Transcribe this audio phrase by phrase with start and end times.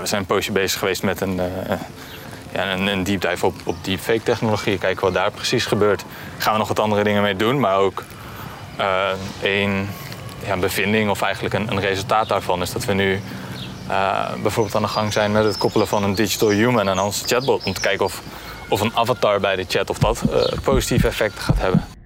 [0.00, 1.40] we zijn een poosje bezig geweest met een,
[2.52, 4.78] ja, een, deep dive op, op deepfake technologie.
[4.78, 6.04] Kijken wat daar precies gebeurt.
[6.38, 8.04] Gaan we nog wat andere dingen mee doen, maar ook
[9.42, 9.88] een
[10.44, 13.20] ja, bevinding of eigenlijk een, een, resultaat daarvan is dat we nu
[14.42, 17.64] bijvoorbeeld aan de gang zijn met het koppelen van een digital human aan onze chatbot.
[17.64, 18.22] Om te kijken of,
[18.68, 20.22] of een avatar bij de chat of dat
[20.62, 21.99] positieve effecten gaat hebben.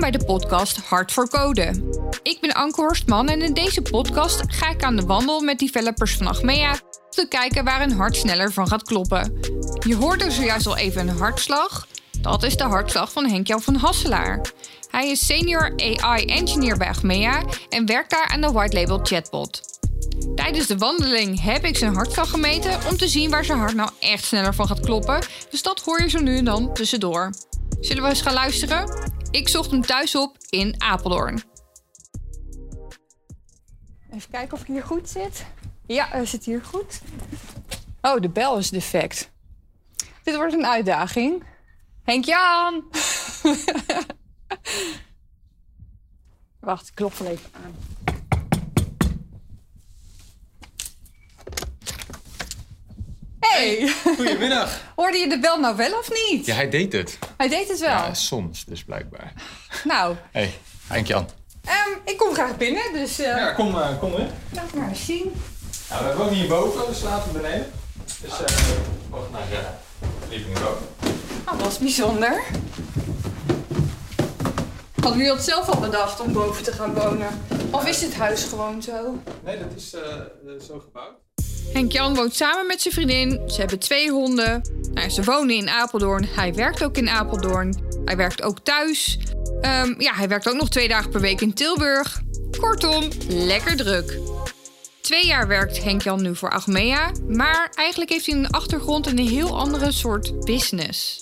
[0.00, 1.82] Bij de podcast Hart voor Code.
[2.22, 6.16] Ik ben Anke Horstman en in deze podcast ga ik aan de wandel met developers
[6.16, 6.78] van Achmea om
[7.10, 9.40] te kijken waar een hart sneller van gaat kloppen.
[9.86, 11.86] Je hoorde zojuist al even een hartslag.
[12.20, 14.40] Dat is de hartslag van Henk-Jan van Hasselaar.
[14.90, 19.60] Hij is senior AI engineer bij Achmea en werkt daar aan de white label chatbot.
[20.34, 23.90] Tijdens de wandeling heb ik zijn hartslag gemeten om te zien waar zijn hart nou
[24.00, 25.26] echt sneller van gaat kloppen.
[25.50, 27.30] Dus dat hoor je zo nu en dan tussendoor.
[27.80, 29.14] Zullen we eens gaan luisteren?
[29.30, 31.42] Ik zocht hem thuis op in Apeldoorn.
[34.10, 35.46] Even kijken of ik hier goed zit.
[35.86, 37.00] Ja, hij zit hier goed.
[38.00, 39.30] Oh, de bel is defect.
[40.22, 41.44] Dit wordt een uitdaging.
[42.02, 42.84] Henk-Jan!
[46.60, 47.74] Wacht, ik klop wel even aan.
[53.48, 53.92] Hey!
[54.16, 54.80] Goedemiddag.
[54.96, 56.46] Hoorde je de bel nou wel of niet?
[56.46, 57.18] Ja, hij deed het.
[57.36, 57.88] Hij deed het wel?
[57.88, 59.32] Ja, soms dus blijkbaar.
[59.84, 60.16] Nou.
[60.32, 60.54] Hey,
[60.86, 61.28] Henk-Jan.
[61.64, 63.20] Um, ik kom graag binnen, dus...
[63.20, 63.26] Uh...
[63.26, 64.28] Ja, kom, uh, kom in.
[64.52, 65.32] Laat maar eens zien.
[65.90, 67.72] Nou, we wonen hierboven, dus laten we beneden.
[68.22, 68.46] Dus uh,
[69.10, 69.60] wacht naar de
[70.28, 70.86] living boven.
[71.48, 72.42] Oh, dat is bijzonder.
[75.00, 77.28] Hadden jullie dat zelf al bedacht om boven te gaan wonen?
[77.70, 79.18] Of is dit huis gewoon zo?
[79.44, 79.90] Nee, dat is
[80.66, 81.24] zo gebouwd.
[81.76, 83.40] Henk-Jan woont samen met zijn vriendin.
[83.46, 84.62] Ze hebben twee honden.
[84.92, 86.24] Nou, ze wonen in Apeldoorn.
[86.24, 87.76] Hij werkt ook in Apeldoorn.
[88.04, 89.18] Hij werkt ook thuis.
[89.44, 92.22] Um, ja, hij werkt ook nog twee dagen per week in Tilburg.
[92.60, 94.18] Kortom, lekker druk.
[95.00, 97.12] Twee jaar werkt Henk-Jan nu voor Achmea.
[97.28, 101.20] Maar eigenlijk heeft hij een achtergrond in een heel andere soort business.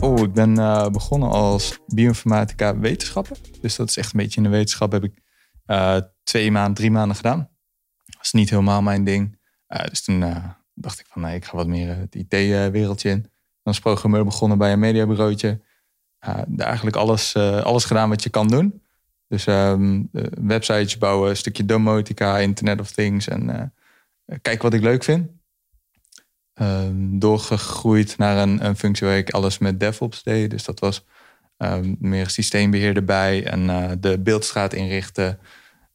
[0.00, 3.36] Oh, ik ben uh, begonnen als bioinformatica wetenschapper.
[3.60, 4.92] Dus dat is echt een beetje in de wetenschap.
[4.92, 5.22] Heb ik
[5.66, 7.48] uh, twee maanden, drie maanden gedaan.
[8.04, 9.37] Dat is niet helemaal mijn ding.
[9.68, 13.20] Uh, dus toen uh, dacht ik van nee, ik ga wat meer het IT-wereldje in.
[13.20, 13.30] Dan
[13.62, 15.60] als programmeur begonnen bij een mediabureautje.
[16.56, 18.82] Eigenlijk alles, alles gedaan wat je kan doen.
[19.28, 20.08] Dus um,
[20.40, 23.28] websites bouwen, een stukje domotica, Internet of Things.
[23.28, 23.72] En
[24.42, 25.30] kijk wat ik leuk vind.
[26.54, 30.50] Um, doorgegroeid naar een, een, functie waar ik alles met DevOps deed.
[30.50, 31.04] Dus dat was
[31.58, 35.38] um, meer systeembeheer erbij en de beeldstraat inrichten.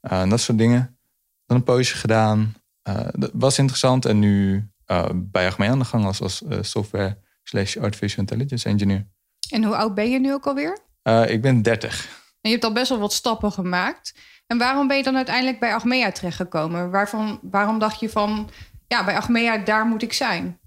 [0.01, 0.97] dat soort dingen.
[1.45, 2.53] Dan een poosje gedaan.
[2.89, 4.05] Uh, dat was interessant.
[4.05, 8.69] En nu uh, bij Achmea aan de gang als, als uh, software slash artificial intelligence
[8.69, 9.05] engineer.
[9.49, 10.79] En hoe oud ben je nu ook alweer?
[11.27, 12.07] ik ben 30.
[12.41, 14.13] En je hebt al best wel wat stappen gemaakt.
[14.47, 16.91] En waarom ben je dan uiteindelijk bij Achmea terechtgekomen?
[16.91, 18.49] Waarvan, waarom dacht je van,
[18.87, 20.59] ja, bij Achmea, daar moet ik zijn?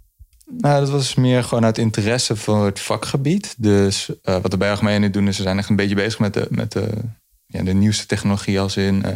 [0.44, 3.54] Nou, dat was meer gewoon uit interesse voor het vakgebied.
[3.58, 6.34] Dus wat we bij Achmea nu doen, is ze zijn echt een beetje bezig met
[6.34, 6.90] de, met de,
[7.46, 9.12] ja, de nieuwste technologie als in uh,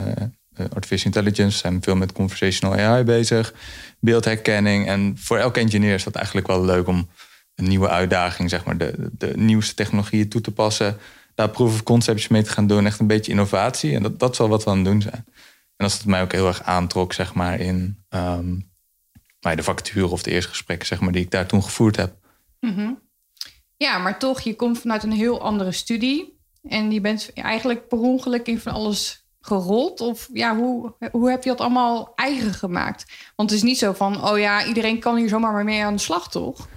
[0.74, 3.54] artificial intelligence, zijn veel met conversational AI bezig,
[4.00, 4.86] beeldherkenning.
[4.86, 7.08] En voor elke engineer is dat eigenlijk wel leuk om
[7.54, 10.96] een nieuwe uitdaging, zeg maar, de, de nieuwste technologieën toe te passen.
[11.34, 13.94] Daar proof of concepts mee te gaan doen, echt een beetje innovatie.
[13.94, 15.24] En dat, dat zal wat we aan het doen zijn.
[15.76, 18.70] En dat is het mij ook heel erg aantrok, zeg maar, in um,
[19.40, 22.14] de vacature of de eerste gesprekken, zeg maar, die ik daar toen gevoerd heb.
[22.60, 23.00] Mm
[23.76, 26.38] Ja, maar toch, je komt vanuit een heel andere studie.
[26.68, 30.00] En je bent eigenlijk per ongeluk in van alles gerold?
[30.00, 33.04] Of ja, hoe, hoe heb je dat allemaal eigen gemaakt?
[33.36, 35.94] Want het is niet zo van, oh ja, iedereen kan hier zomaar maar mee aan
[35.94, 36.68] de slag, toch?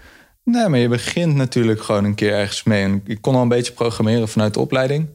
[0.43, 2.83] Nee, maar je begint natuurlijk gewoon een keer ergens mee.
[2.83, 5.07] En ik kon al een beetje programmeren vanuit de opleiding.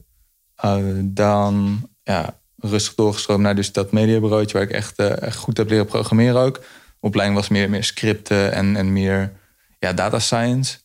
[0.65, 4.57] Uh, dan ja, rustig doorgestroomd naar dus dat mediabureautje...
[4.57, 6.55] waar ik echt, uh, echt goed heb leren programmeren ook.
[6.55, 9.33] De opleiding was meer, meer scripten en, en meer
[9.79, 10.77] ja, data science.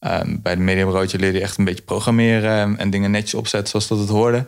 [0.00, 2.50] Um, bij het mediabureautje leerde je echt een beetje programmeren...
[2.50, 4.46] En, en dingen netjes opzetten zoals dat het hoorde...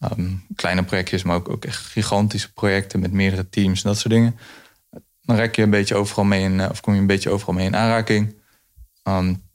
[0.00, 4.14] Um, kleine projectjes, maar ook, ook echt gigantische projecten met meerdere teams en dat soort
[4.14, 4.38] dingen.
[5.20, 7.54] Dan rek je een beetje overal mee in, eh, of kom je een beetje overal
[7.54, 8.36] mee in aanraking.
[9.04, 9.46] Um,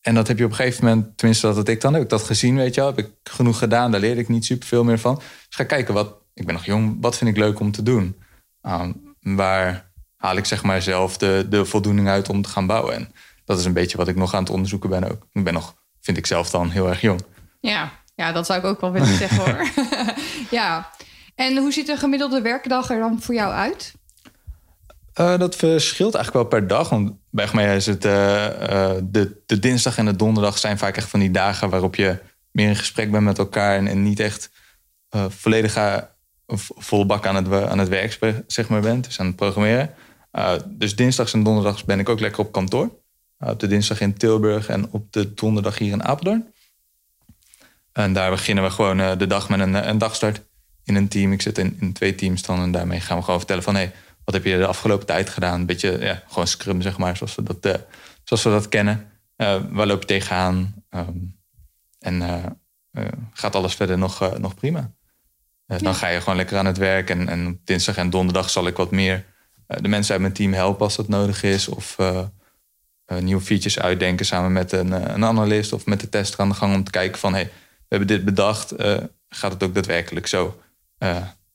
[0.00, 2.22] en dat heb je op een gegeven moment, tenminste dat had ik dan ook, dat
[2.22, 2.94] gezien, weet je wel.
[2.94, 5.14] Heb ik genoeg gedaan, daar leerde ik niet super veel meer van.
[5.14, 8.22] Dus ga kijken, wat, ik ben nog jong, wat vind ik leuk om te doen?
[8.62, 12.94] Um, waar haal ik zeg maar zelf de, de voldoening uit om te gaan bouwen?
[12.94, 13.12] En
[13.44, 15.26] dat is een beetje wat ik nog aan het onderzoeken ben ook.
[15.32, 17.20] Ik ben nog, vind ik zelf dan, heel erg jong.
[17.60, 17.92] Ja,
[18.22, 19.68] ja, dat zou ik ook wel willen zeggen hoor.
[20.58, 20.90] ja.
[21.34, 23.94] En hoe ziet een gemiddelde werkdag er dan voor jou uit?
[25.20, 26.88] Uh, dat verschilt eigenlijk wel per dag.
[26.88, 28.12] Want bij mij is het uh,
[29.02, 32.18] de, de dinsdag en de donderdag zijn vaak echt van die dagen waarop je
[32.50, 34.50] meer in gesprek bent met elkaar en, en niet echt
[35.28, 35.76] volledig
[36.76, 39.94] volle bak aan het, aan het werk zeg maar, bent, dus aan het programmeren.
[40.66, 42.90] dus dinsdags en donderdags ben ik ook lekker op kantoor.
[43.38, 46.51] op de dinsdag in Tilburg en op de donderdag hier in Apeldoorn.
[47.92, 50.42] En daar beginnen we gewoon de dag met een, een dagstart
[50.84, 51.32] in een team.
[51.32, 53.74] Ik zit in, in twee teams dan en daarmee gaan we gewoon vertellen van...
[53.74, 53.92] Hey,
[54.24, 55.60] wat heb je de afgelopen tijd gedaan?
[55.60, 57.74] Een beetje ja, gewoon scrum, zeg maar, zoals we dat, uh,
[58.24, 59.10] zoals we dat kennen.
[59.36, 60.74] Uh, waar loop je tegenaan?
[60.90, 61.36] Um,
[61.98, 62.20] en
[62.94, 64.92] uh, gaat alles verder nog, nog prima?
[65.66, 67.10] Dan ga je gewoon lekker aan het werk.
[67.10, 69.24] En, en dinsdag en donderdag zal ik wat meer
[69.66, 71.68] de mensen uit mijn team helpen als dat nodig is.
[71.68, 71.96] Of
[73.18, 76.74] nieuwe features uitdenken samen met een, een analist of met de tester aan de gang
[76.74, 77.50] om te kijken van hey,
[77.98, 78.74] hebben dit bedacht.
[79.28, 80.60] gaat het ook daadwerkelijk zo?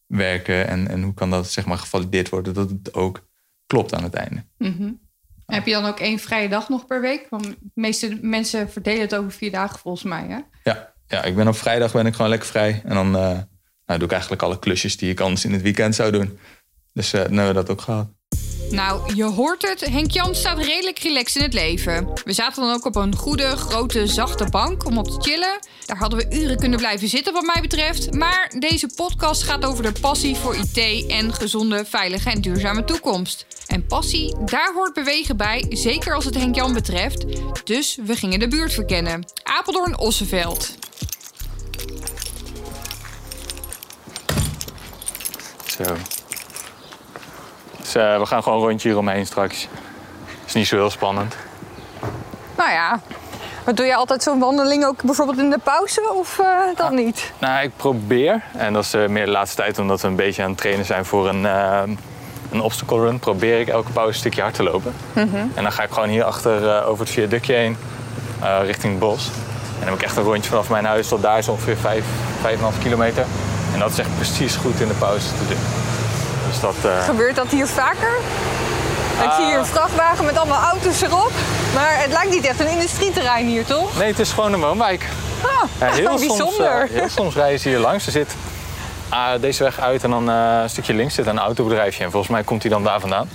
[0.08, 3.28] werken en, en hoe kan dat zeg maar gevalideerd worden dat het ook
[3.66, 4.44] klopt aan het einde.
[4.58, 4.92] Mhm.
[5.46, 7.28] Heb je dan ook één vrije dag nog per week?
[7.30, 10.26] Want de meeste mensen verdelen het over vier dagen volgens mij.
[10.28, 10.40] Hè?
[10.64, 12.82] Ja, ja, ik ben op vrijdag ben ik gewoon lekker vrij.
[12.86, 13.22] En dan uh,
[13.86, 16.40] nou, doe ik eigenlijk alle klusjes die ik anders in het weekend zou doen.
[16.94, 18.10] Dus uh, dan hebben we dat ook gehad.
[18.70, 19.80] Nou, je hoort het.
[19.80, 22.08] Henk Jan staat redelijk relaxed in het leven.
[22.24, 25.60] We zaten dan ook op een goede, grote, zachte bank om op te chillen.
[25.86, 28.14] Daar hadden we uren kunnen blijven zitten, wat mij betreft.
[28.14, 33.46] Maar deze podcast gaat over de passie voor IT en gezonde, veilige en duurzame toekomst.
[33.68, 37.26] En passie, daar hoort bewegen bij, zeker als het Henk Jan betreft.
[37.64, 39.26] Dus we gingen de buurt verkennen.
[39.44, 40.76] Apeldoorn-Osseveld.
[45.66, 45.96] Zo.
[47.98, 49.68] Uh, we gaan gewoon een rondje hieromheen straks.
[50.46, 51.36] Is niet zo heel spannend.
[52.58, 53.00] Nou ja,
[53.66, 57.32] maar doe je altijd zo'n wandeling ook bijvoorbeeld in de pauze of uh, dan niet?
[57.40, 58.44] Nou, ik probeer.
[58.58, 60.86] En dat is uh, meer de laatste tijd omdat we een beetje aan het trainen
[60.86, 61.82] zijn voor een, uh,
[62.52, 63.20] een obstacle run.
[63.20, 64.94] Probeer ik elke pauze een stukje hard te lopen.
[65.14, 65.52] Mm -hmm.
[65.56, 67.78] En dan ga ik gewoon hier achter over het viaductje heen
[68.62, 69.28] richting het bos.
[69.28, 72.06] En dan heb ik echt een rondje vanaf mijn huis tot daar is ongeveer 5,
[72.44, 73.26] 5,5 kilometer.
[73.74, 75.58] En dat is echt precies goed in de pauze te doen.
[76.48, 77.04] Dus dat, uh...
[77.04, 78.18] Gebeurt dat hier vaker?
[79.24, 81.32] Ik zie hier een vrachtwagen met allemaal auto's erop.
[81.74, 83.98] Maar het lijkt niet echt een industrieterrein hier, toch?
[83.98, 85.06] Nee, het is gewoon een woonwijk.
[85.42, 86.78] Ah, ja, heel bijzonder.
[86.80, 88.06] Soms, heel soms rijden ze hier langs.
[88.06, 88.36] Er zit
[89.12, 92.04] uh, deze weg uit en dan uh, een stukje links zit een autobedrijfje.
[92.04, 93.30] En volgens mij komt hij dan daar vandaan.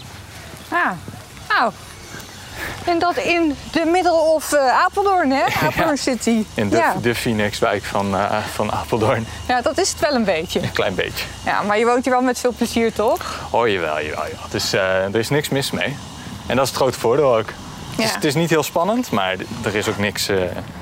[0.69, 0.91] Ah,
[1.49, 1.73] nou,
[2.85, 5.45] en dat in de middel of uh, Apeldoorn, hè?
[5.67, 6.45] Apeldoorn City.
[6.55, 6.95] In de, ja.
[7.03, 9.27] de Phoenixwijk van, uh, van Apeldoorn.
[9.49, 10.63] Ja, dat is het wel een beetje.
[10.63, 11.25] Een klein beetje.
[11.45, 13.41] Ja, maar je woont hier wel met veel plezier, toch?
[13.51, 14.05] Oh, jawel, jawel.
[14.05, 14.49] jawel.
[14.51, 15.97] Dus uh, er is niks mis mee.
[16.47, 17.49] En dat is het grote voordeel ook.
[17.97, 18.03] Ja.
[18.03, 20.29] Dus het is niet heel spannend, maar er is ook niks,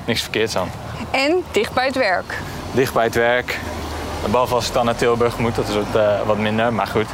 [0.05, 0.71] niks verkeerds aan.
[1.11, 2.37] En dicht bij het werk.
[2.71, 3.59] Dicht bij het werk.
[4.29, 6.73] Behalve als ik dan naar Tilburg moet, dat is wat, wat minder.
[6.73, 7.07] Maar goed,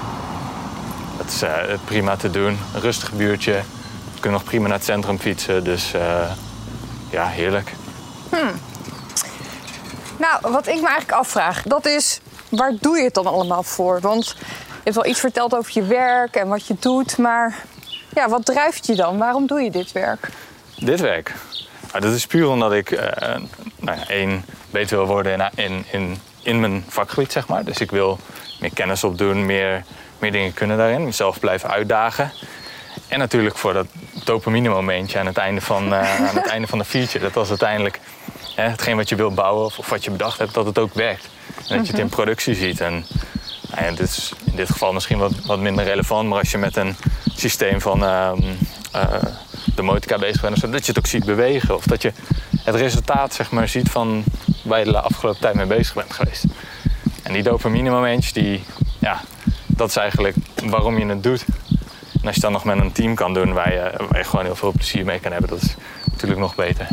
[1.17, 1.43] dat is
[1.85, 2.59] prima te doen.
[2.73, 3.61] Een rustig buurtje
[4.27, 6.31] kunnen nog prima naar het centrum fietsen, dus uh,
[7.09, 7.73] ja, heerlijk.
[8.29, 8.51] Hmm.
[10.17, 12.19] Nou, wat ik me eigenlijk afvraag, dat is
[12.49, 13.99] waar doe je het dan allemaal voor?
[14.01, 14.35] Want
[14.67, 17.63] je hebt wel iets verteld over je werk en wat je doet, maar
[18.13, 19.17] ja, wat drijft je dan?
[19.17, 20.29] Waarom doe je dit werk?
[20.75, 21.33] Dit werk?
[21.91, 22.99] Nou, dat is puur omdat ik uh,
[23.75, 27.63] nou ja, één beter wil worden in, in, in, in mijn vakgebied, zeg maar.
[27.63, 28.19] Dus ik wil
[28.59, 29.83] meer kennis opdoen, meer,
[30.19, 32.31] meer dingen kunnen daarin, mezelf blijven uitdagen.
[33.07, 33.87] En natuurlijk voor dat
[34.23, 37.23] dopamine momentje aan het einde van, uh, aan het einde van de feature.
[37.23, 37.99] Dat was uiteindelijk
[38.55, 40.93] hè, hetgeen wat je wilt bouwen of, of, wat je bedacht hebt, dat het ook
[40.93, 41.29] werkt.
[41.67, 42.15] En dat je het in mhm.
[42.15, 42.81] productie ziet.
[42.81, 43.05] En,
[43.71, 46.57] nou ja, dit is in dit geval misschien wat, wat minder relevant, maar als je
[46.57, 46.95] met een
[47.35, 48.31] systeem van uh,
[48.95, 49.13] uh,
[49.75, 51.75] domotica bezig bent, dat je het ook ziet bewegen.
[51.75, 52.13] Of dat je
[52.63, 54.23] het resultaat zeg maar, ziet van
[54.63, 56.43] waar je de afgelopen tijd mee bezig bent geweest.
[57.23, 58.63] En die dopamine momentjes, die,
[58.99, 59.21] ja,
[59.65, 60.35] dat is eigenlijk
[60.65, 61.45] waarom je het doet.
[62.27, 64.45] En als je dan nog met een team kan doen waar je, waar je gewoon
[64.45, 65.75] heel veel plezier mee kan hebben, dat is
[66.11, 66.87] natuurlijk nog beter.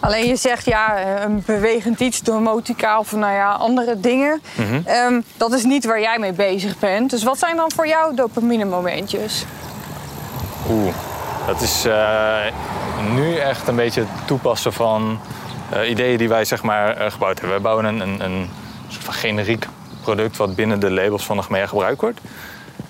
[0.00, 4.42] Alleen je zegt ja, een bewegend iets, domotica of nou ja, andere dingen.
[4.54, 4.80] Mhm.
[4.84, 7.10] Ehm, dat is niet waar jij mee bezig bent.
[7.10, 9.44] Dus wat zijn dan voor jou dopamine momentjes?
[10.70, 10.94] Oeh,
[11.46, 12.36] dat is uh,
[13.14, 15.20] nu echt een beetje het toepassen van
[15.74, 17.56] uh, ideeën die wij zeg maar uh, gebouwd hebben.
[17.56, 18.48] We bouwen een, een, een
[18.88, 19.66] soort van generiek
[20.02, 22.20] product wat binnen de labels van de gemeente gebruikt wordt.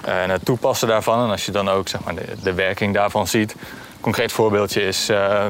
[0.01, 3.27] Eh, en het toepassen daarvan, en als je dan ook zeg maar, de, werking daarvan
[3.27, 3.53] ziet.
[3.53, 5.47] Een concreet voorbeeldje is uh,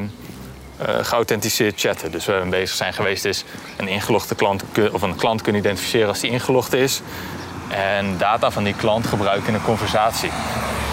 [1.01, 2.11] geauthenticeerd chatten.
[2.11, 3.45] Dus waar we bezig zijn geweest is
[3.77, 7.01] een ingelogde klant of een klant kunnen identificeren als die ingelogd is.
[7.69, 10.31] En data van die klant gebruiken in een conversatie.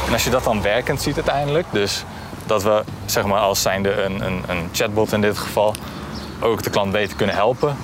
[0.08, 2.04] En als je dat dan werkend ziet uiteindelijk, dus
[2.46, 5.76] dat we zeg maar als zijnde een, een, een chatbot in dit geval
[6.40, 7.78] ook de klant beter kunnen helpen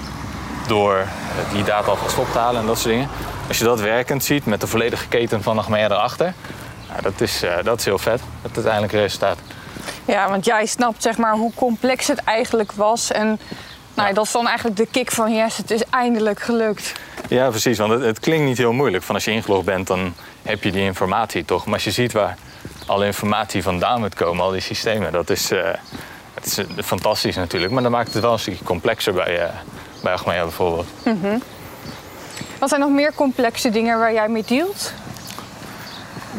[0.67, 1.05] door
[1.53, 3.09] die data alvast op te halen en dat soort dingen.
[3.51, 6.33] Als je dat werkend ziet met de volledige keten van Achmea erachter,
[6.89, 9.37] Nou, dat, is, uh, dat is heel vet, het uiteindelijke resultaat.
[10.05, 13.11] Ja, want jij snapt zeg maar hoe complex het eigenlijk was.
[13.11, 13.39] En
[13.93, 14.13] nou, ja.
[14.13, 16.93] dat is dan eigenlijk de kick van yes, het is eindelijk gelukt.
[17.27, 17.77] Ja, precies.
[17.77, 19.03] Want het, het, klinkt niet heel moeilijk.
[19.03, 21.65] Van als je ingelogd bent, dan heb je die informatie toch.
[21.65, 22.37] Maar als je ziet waar
[22.85, 25.69] alle informatie vandaan moet komen, al die systemen, dat is, uh,
[26.33, 27.71] het is fantastisch natuurlijk.
[27.71, 29.49] Maar dan maakt het wel een stukje complexer bij, uh,
[30.03, 30.87] bij Achmea bijvoorbeeld.
[31.03, 31.41] Mm
[32.61, 34.93] Wat zijn nog meer complexe dingen waar jij mee dealt?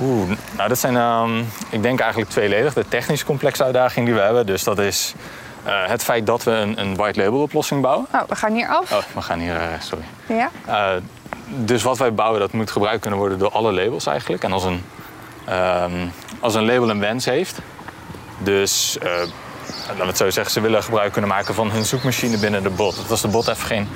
[0.00, 2.74] Oeh, nou dat zijn, um, ik denk eigenlijk tweeledig.
[2.74, 4.46] De technische complexe uitdaging die we hebben.
[4.46, 5.14] Dus dat is
[5.66, 8.06] uh, het feit dat we een, een white label oplossing bouwen.
[8.14, 8.92] Oh, we gaan hier af.
[8.92, 10.04] Oh, we gaan hier, uh, sorry.
[10.26, 10.50] Ja.
[10.68, 11.02] Uh,
[11.46, 14.42] dus wat wij bouwen, dat moet gebruikt kunnen worden door alle labels eigenlijk.
[14.42, 14.84] En als een,
[15.50, 17.58] um, als een label een wens heeft,
[18.38, 18.98] dus
[19.86, 22.70] laten we het zo zeggen, ze willen gebruik kunnen maken van hun zoekmachine binnen de
[22.70, 22.96] bot.
[22.96, 23.88] Dat als de bot even geen,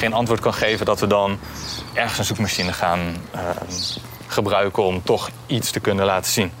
[0.00, 1.38] geen antwoord kan geven, dat we dan
[1.92, 3.16] ergens een zoekmachine gaan
[4.26, 6.52] gebruiken om toch iets te kunnen laten zien.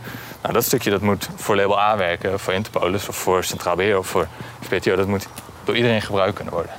[0.42, 3.98] Nou, dat stukje dat moet voor label A werken, voor Interpolis of voor Centraal Beheer
[3.98, 4.28] of voor
[4.68, 4.96] PTO.
[4.96, 5.28] Dat moet
[5.64, 6.72] door iedereen gebruikt kunnen worden.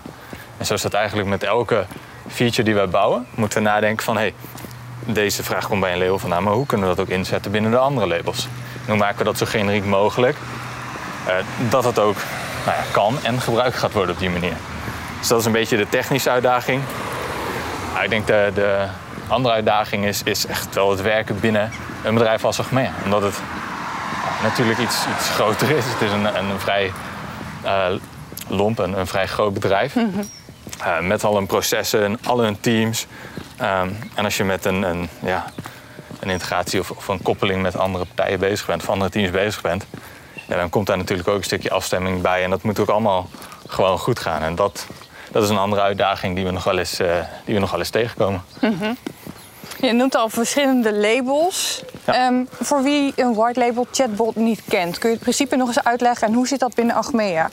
[0.58, 1.86] En zo is dat eigenlijk met elke
[2.28, 4.34] feature die wij bouwen, moeten we nadenken van hé, hey,
[5.14, 7.72] deze vraag komt bij een label vandaan, maar hoe kunnen we dat ook inzetten binnen
[7.72, 8.48] de andere labels?
[8.86, 10.38] En hoe maken we dat zo generiek mogelijk?
[11.28, 11.34] Uh,
[11.70, 12.18] dat het ook
[12.66, 14.56] nou ja, kan en gebruikt gaat worden op die manier.
[15.22, 16.82] Dus dat is een beetje de technische uitdaging.
[18.04, 18.88] Ik denk de, de
[19.28, 21.72] andere uitdaging is, is echt wel het werken binnen
[22.04, 22.92] een bedrijf als Achmea.
[23.04, 23.36] Omdat het
[24.44, 25.86] natuurlijk iets, iets groter is.
[25.86, 26.92] Het is een, een vrij
[27.66, 27.86] uh,
[28.48, 29.96] lomp, een, een vrij groot bedrijf.
[29.96, 30.30] Mm -hmm.
[30.80, 33.08] uh, met al hun processen en al hun teams.
[33.62, 35.46] Um, en als je met een, een, ja,
[36.20, 39.62] een integratie of, of, een koppeling met andere partijen bezig bent, of andere teams bezig
[39.62, 39.86] bent,
[40.48, 42.44] ja, dan komt daar natuurlijk ook een stukje afstemming bij.
[42.44, 43.30] En dat moet ook allemaal
[43.68, 44.42] gewoon goed gaan.
[44.42, 44.88] En dat,
[45.32, 47.08] dat is een andere uitdaging die we nog wel eens, uh,
[47.46, 48.44] die we nog wel eens tegenkomen.
[48.62, 48.98] Mm -hmm.
[49.80, 51.84] Je noemt al verschillende labels.
[52.06, 52.28] Ja.
[52.28, 55.84] Um, voor wie een white label chatbot niet kent, kun je het principe nog eens
[55.84, 57.50] uitleggen en hoe zit dat binnen Achmea?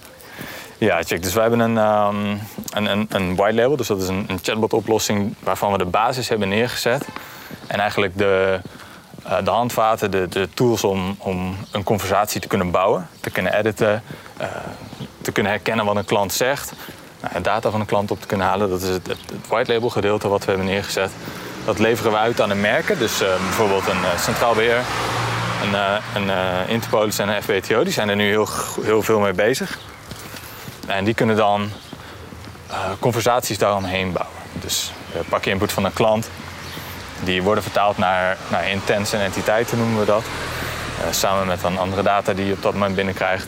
[0.78, 1.22] Ja, check.
[1.22, 4.38] Dus wij hebben een, um, een, een, een, white label, dus dat is een, een
[4.42, 7.06] chatbot-oplossing waarvan we de basis hebben neergezet.
[7.66, 8.60] En eigenlijk de,
[9.26, 13.54] uh, de handvaten, de, de tools om, om een conversatie te kunnen bouwen, te kunnen
[13.54, 14.02] editen,
[14.40, 14.46] uh,
[15.20, 16.72] te kunnen herkennen wat een klant zegt,
[17.20, 18.68] nou, data van een klant op te kunnen halen.
[18.68, 21.10] Dat is het, het, white label gedeelte wat we hebben neergezet.
[21.64, 22.98] Dat leveren we uit aan de merken.
[22.98, 24.82] Dus uh, bijvoorbeeld een uh, Centraal Beheer,
[25.62, 27.84] een, uh, een Interpolis en een FBTO.
[27.84, 28.48] Die zijn er nu heel,
[28.82, 29.78] heel veel mee bezig.
[30.86, 31.70] En die kunnen dan
[32.98, 34.36] conversaties daaromheen bouwen.
[34.52, 34.92] Dus
[35.28, 36.30] pak je input van een klant.
[37.24, 40.24] Die worden vertaald naar, naar intents en entiteiten noemen we dat.
[41.10, 43.46] samen met dan andere data die je op dat moment binnenkrijgt.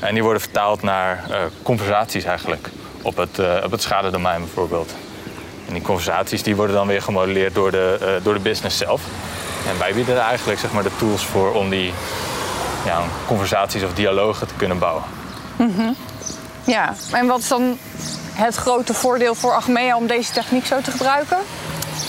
[0.00, 1.24] En die worden vertaald naar
[1.62, 2.68] conversaties eigenlijk.
[3.04, 4.94] Op het, op het schadedomein bijvoorbeeld.
[5.66, 9.02] En die conversaties die worden dan weer gemodelleerd door de, uh, door de business zelf.
[9.68, 11.92] En wij bieden er eigenlijk zeg maar, de tools voor om die
[12.84, 15.02] ja, conversaties of dialogen te kunnen bouwen.
[15.56, 15.96] Mm -hmm.
[16.64, 17.78] Ja, en wat is dan
[18.32, 21.38] het grote voordeel voor Achmea om deze techniek zo te gebruiken?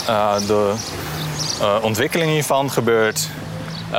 [0.09, 0.73] Uh, de
[1.61, 3.29] uh, ontwikkeling hiervan gebeurt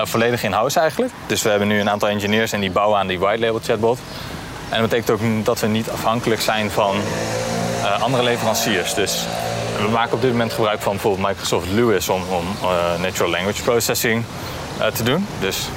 [0.03, 1.13] volledig in-house eigenlijk.
[1.27, 3.99] Dus we hebben nu een aantal engineers en die bouwen aan die white label chatbot.
[4.69, 6.97] En dat betekent ook dat we niet afhankelijk zijn van
[8.01, 8.95] andere leveranciers.
[8.95, 9.27] Dus
[9.83, 13.63] we maken op dit moment gebruik van bijvoorbeeld Microsoft Lewis om, om uh, natural language
[13.63, 14.25] processing
[14.79, 15.27] uh, te doen.
[15.41, 15.69] Dus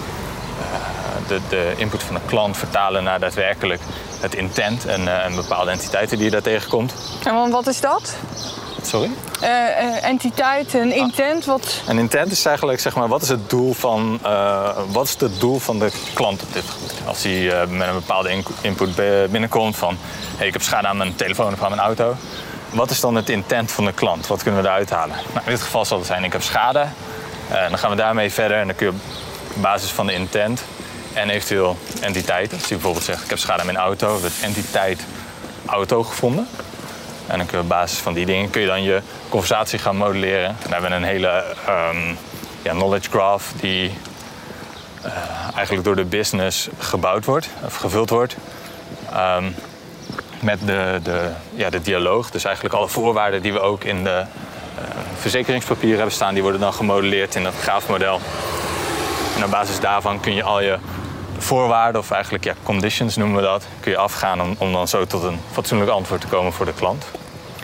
[1.27, 3.81] de, de, input van de klant vertalen naar daadwerkelijk
[4.19, 6.93] het intent en, en bepaalde entiteiten die je daar tegenkomt.
[7.23, 8.15] En wat is dat?
[8.87, 9.09] Sorry?
[10.01, 11.81] entiteit, een intent, wat?
[11.87, 14.19] Een intent is eigenlijk, zeg maar, wat is het doel van,
[14.91, 16.93] wat is het doel van de klant op dit gebied?
[17.05, 18.95] Als hij met een bepaalde input
[19.31, 19.97] binnenkomt van,
[20.37, 22.15] hey, ik heb schade aan mijn telefoon of aan mijn auto,
[22.69, 24.27] wat is dan het intent van de klant?
[24.27, 25.15] Wat kunnen we eruit halen?
[25.33, 26.85] Nou, in dit geval zal het zijn, ik heb schade.
[27.69, 28.99] Dan gaan we daarmee verder en dan kun je op
[29.61, 30.61] basis van de intent
[31.13, 32.53] en eventueel entiteit.
[32.53, 35.01] Als je bijvoorbeeld zegt, ik heb schade aan mijn auto, de entiteit
[35.65, 36.47] auto gevonden.
[37.29, 40.47] En dan op basis van die dingen kun je dan je conversatie gaan modelleren.
[40.47, 42.17] En dan hebben we een hele um,
[42.61, 43.93] ja, knowledge graph die
[45.05, 45.11] uh,
[45.55, 48.35] eigenlijk door de business gebouwd wordt, of gevuld wordt.
[49.13, 49.55] Um,
[50.41, 52.31] met de, de, ja, de dialoog.
[52.31, 54.83] Dus eigenlijk alle voorwaarden die we ook in de uh,
[55.19, 58.19] verzekeringspapieren hebben staan, die worden dan gemodelleerd in dat graafmodel.
[59.35, 60.77] En op basis daarvan kun je al je
[61.41, 65.05] voorwaarden, of eigenlijk ja, conditions noemen we dat, kun je afgaan om, om dan zo
[65.05, 67.05] tot een fatsoenlijk antwoord te komen voor de klant.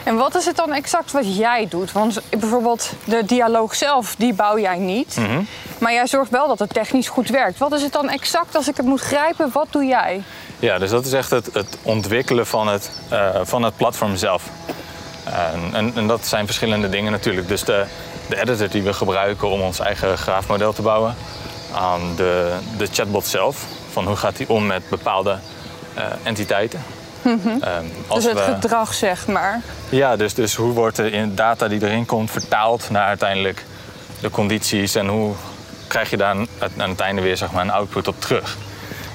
[0.04, 1.92] En wat is het dan exact wat jij doet?
[1.92, 5.16] Want bijvoorbeeld de dialoog zelf, die bouw jij niet.
[5.18, 5.48] Mm -hmm.
[5.78, 7.58] Maar jij zorgt wel dat het technisch goed werkt.
[7.58, 9.50] Wat is het dan exact als ik het moet grijpen?
[9.54, 10.24] Wat doe jij?
[10.60, 14.44] Ja, dus dat is echt het, het ontwikkelen van het, uh, van het platform zelf.
[15.24, 17.48] En, en, en, dat zijn verschillende dingen natuurlijk.
[17.48, 17.86] Dus de,
[18.30, 21.16] de editor die we gebruiken om ons eigen graafmodel te bouwen.
[21.76, 23.66] Aan de, de chatbot zelf.
[23.92, 25.38] Van hoe gaat hij om met bepaalde
[25.94, 26.84] eh, entiteiten.
[27.24, 29.62] Ehm, als Dus het we- gedrag, zeg maar.
[29.90, 33.66] ja, dus, dus hoe wordt de in- data die erin komt vertaald naar uiteindelijk
[34.22, 35.34] de condities en hoe
[35.88, 36.48] krijg je daar aan
[36.90, 38.58] het- einde weer zeg maar, een output op terug.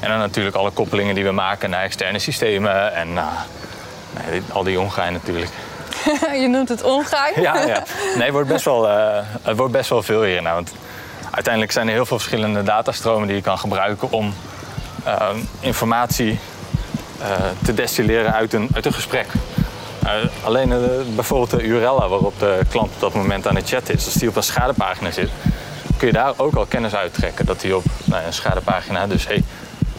[0.01, 3.29] En dan natuurlijk alle koppelingen die we maken naar externe systemen en nou,
[4.31, 5.51] nee, al die ongein natuurlijk.
[6.43, 7.41] je noemt het ongeheim.
[7.41, 7.83] Ja, ja.
[8.15, 10.43] Nee, het wordt best wel, eh, het wordt best wel veel hier.
[10.43, 10.73] Nou, want
[11.31, 14.35] uiteindelijk zijn er heel veel verschillende datastromen die je kan gebruiken om
[15.05, 15.29] eh,
[15.61, 16.39] informatie
[17.21, 17.29] eh,
[17.65, 19.27] te destilleren uit een, uit een gesprek.
[20.03, 20.79] Eh, alleen eh,
[21.15, 24.29] bijvoorbeeld de URL waarop de klant op dat moment aan het chatten is, als die
[24.29, 25.31] op een schadepagina zit,
[25.97, 29.45] kun je daar ook al kennis uittrekken dat hij op nou, een schadepagina, dus hey,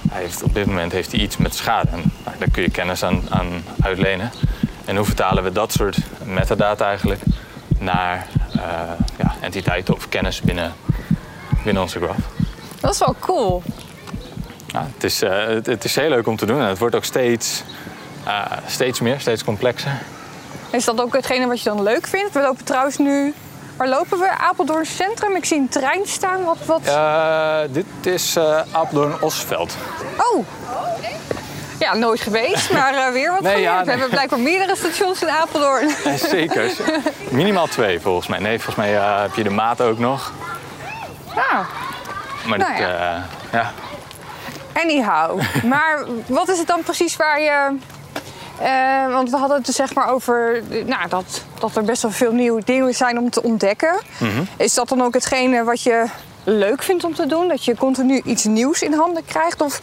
[0.10, 1.90] hij heeft, op dit moment heeft hij iets met schade.
[1.90, 4.32] En, nou, daar kun je kennis aan, aan uitlenen.
[4.86, 7.22] En hoe vertalen we dat soort metadata eigenlijk
[7.80, 8.28] naar
[9.18, 10.74] ja, entiteiten of kennis binnen,
[11.64, 12.20] binnen onze graph?
[12.80, 13.64] Dat is wel cool.
[14.68, 16.96] Ja, het, is, eh, het, het is heel leuk om te doen en het wordt
[16.96, 17.64] ook steeds,
[18.26, 19.92] eh, steeds meer, steeds complexer.
[20.70, 22.34] Is dat ook hetgene wat je dan leuk vindt?
[22.34, 23.34] We lopen trouwens nu...
[23.78, 24.30] Waar lopen we?
[24.30, 25.36] Apeldoorn Centrum.
[25.36, 26.44] Ik zie een trein staan.
[26.44, 26.82] Wat, wat...
[26.84, 28.38] Eh, dit is
[28.72, 29.76] Apeldoorn-Osveld.
[30.18, 30.46] Oh!
[31.80, 33.74] Ja, nooit geweest, maar weer wat Nee, geleerd.
[33.74, 35.90] ja, We hebben blijkbaar meerdere stations in Apeldoorn.
[36.30, 36.72] Zeker.
[37.30, 38.40] Minimaal twee volgens mij.
[38.40, 38.90] Nee, volgens mij
[39.22, 40.32] heb je de maat ook nog.
[41.36, 41.66] Ja,
[42.46, 43.16] Maar Nou ja.
[43.16, 43.22] eh,
[43.52, 43.72] ja.
[44.74, 45.42] anyhow.
[45.66, 47.78] Maar wat is het dan precies waar je...
[48.60, 52.12] eh, want we hadden het dus zeg maar over nou, dat, dat er best wel
[52.12, 53.96] veel nieuwe dingen zijn om te ontdekken.
[54.18, 54.44] Mhm.
[54.58, 56.06] Is dat dan ook hetgene wat je
[56.44, 57.48] leuk vindt om te doen?
[57.48, 59.62] Dat je continu iets nieuws in handen krijgt?
[59.62, 59.80] Of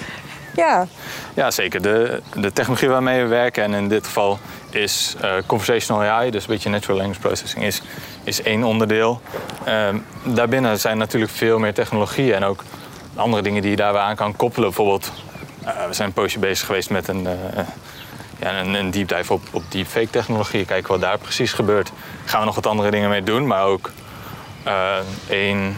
[0.54, 0.86] ja,
[1.34, 1.82] Ja, zeker.
[1.82, 4.38] De, de technologie waarmee we werken, en in dit geval
[4.70, 7.82] is eh, conversational AI, dus een beetje natural language processing, is,
[8.28, 9.20] is één onderdeel.
[9.64, 12.64] Ehm, daarbinnen zijn natuurlijk veel meer technologieën en ook
[13.14, 14.68] andere dingen die je daar weer aan kan koppelen.
[14.68, 15.12] Bijvoorbeeld,
[15.64, 17.64] eh, we zijn een poosje bezig geweest met een, eh,
[18.38, 20.64] ja, een, deep dive op, op deepfake technologie.
[20.64, 21.90] Kijken wat daar precies gebeurt.
[22.24, 23.90] Gaan we nog wat andere dingen mee doen, maar ook
[24.62, 24.96] eh,
[25.28, 25.76] één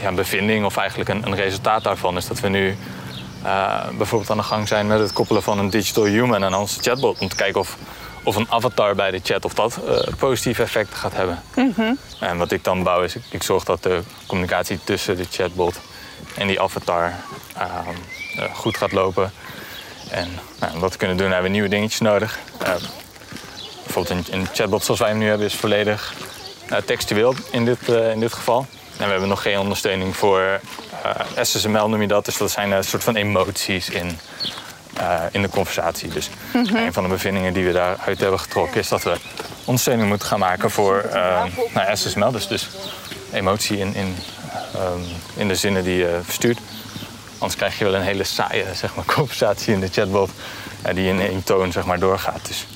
[0.00, 2.76] ja, bevinding of eigenlijk een, een resultaat daarvan is dat we nu
[3.96, 7.18] bijvoorbeeld aan de gang zijn met het koppelen van een digital human aan onze chatbot.
[7.18, 7.76] Om te kijken of,
[8.26, 11.42] of een avatar bij de chat of dat eh, positieve effecten gaat hebben.
[12.20, 15.80] En wat ik dan bouw is, ik, ik zorg dat de communicatie tussen de chatbot
[16.34, 17.14] en die avatar
[17.56, 17.68] ehm,
[18.36, 19.32] eh, goed gaat lopen.
[20.10, 22.38] En nou, om dat te kunnen doen hebben we nieuwe dingetjes nodig.
[22.58, 22.74] Eh,
[23.84, 26.14] bijvoorbeeld een, een chatbot zoals wij hem nu hebben is volledig
[26.84, 28.66] textueel in dit, in dit geval.
[28.98, 30.60] En we hebben nog geen ondersteuning voor
[31.42, 32.24] SSML noem je dat.
[32.24, 34.18] Dus dat zijn een soort van emoties in,
[34.96, 36.08] eh, in de conversatie.
[36.08, 39.16] Dus een van de bevindingen die we daaruit hebben getrokken is dat we
[39.64, 41.42] ondersteuning moeten gaan maken voor eh,
[41.74, 42.30] nou, SSML.
[42.30, 42.68] Dus, dus
[43.32, 44.16] emotie in, in,
[44.74, 45.00] ehm,
[45.34, 46.58] in de zinnen die je verstuurt.
[47.38, 50.30] Anders krijg je wel een hele saaie zeg maar, conversatie in de chatbot
[50.82, 52.46] eh, die in één toon zeg maar, doorgaat.
[52.46, 52.66] Dus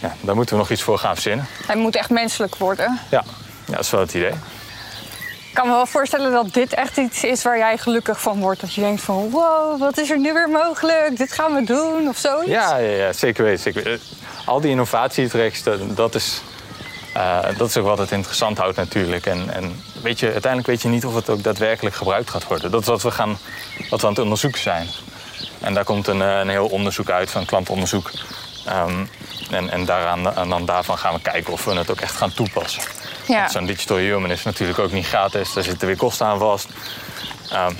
[0.00, 1.46] ja, daar moeten we nog iets voor gaan verzinnen.
[1.66, 3.00] hij moet echt menselijk worden.
[3.10, 3.24] Ja,
[3.66, 4.32] ja dat is wel het idee.
[5.56, 8.60] Kan me wel voorstellen dat dit echt iets is waar jij gelukkig van wordt.
[8.60, 11.16] Dat je denkt van wow, wat is er nu weer mogelijk?
[11.16, 12.50] Dit gaan we doen of zoiets.
[12.50, 13.72] Ja, ja, ja zeker weten.
[13.72, 14.00] Weten.
[14.44, 15.62] Al die innovatietracks,
[15.94, 16.42] dat, is,
[17.14, 19.26] eh, dat is ook wat het interessant houdt natuurlijk.
[19.26, 22.70] En, en weet je, uiteindelijk weet je niet of het ook daadwerkelijk gebruikt gaat worden.
[22.70, 23.38] Dat is wat we, gaan,
[23.90, 24.88] wat aan het onderzoeken zijn.
[25.60, 28.10] En daar komt een, eh, een heel onderzoek uit van klantonderzoek.
[28.66, 29.04] Ehm,
[29.50, 32.32] en en daaraan, en dan daarvan gaan we kijken of we het ook echt gaan
[32.32, 32.82] toepassen.
[33.26, 33.48] Ja.
[33.48, 35.52] Zo'n digital human is natuurlijk ook niet gratis.
[35.52, 36.68] Daar zitten weer kosten aan vast.
[37.50, 37.72] Ehm,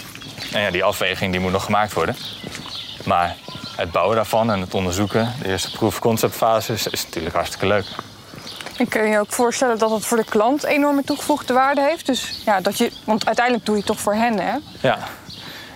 [0.52, 2.16] en ja, die afweging die moet nog gemaakt worden.
[3.04, 3.37] Maar
[3.76, 7.85] het bouwen daarvan en het onderzoeken, de eerste proof-concept-fase, is, is natuurlijk hartstikke leuk.
[8.76, 12.06] En kun je je ook voorstellen dat het voor de klant enorme toegevoegde waarde heeft.
[12.06, 14.52] Dus ja, dat je, want uiteindelijk doe je het toch voor hen, hè?
[14.80, 14.98] Ja,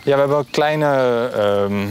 [0.03, 0.87] ja we hebben ook kleine,
[1.35, 1.87] ehm,